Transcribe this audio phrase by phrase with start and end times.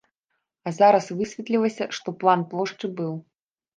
[0.69, 3.13] А зараз высветлілася, што план плошчы быў.